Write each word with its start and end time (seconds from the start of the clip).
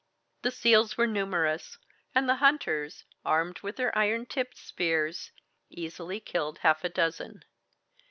The 0.41 0.49
seals 0.49 0.97
were 0.97 1.05
numerous, 1.05 1.77
and 2.15 2.27
the 2.27 2.37
hunters, 2.37 3.03
armed 3.23 3.59
with 3.59 3.75
their 3.75 3.95
iron 3.95 4.25
tipped 4.25 4.57
spears, 4.57 5.29
easily 5.69 6.19
killed 6.19 6.57
half 6.63 6.83
a 6.83 6.89
dozen. 6.89 7.45